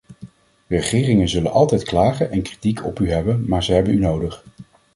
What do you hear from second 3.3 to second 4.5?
maar ze hebben u nodig.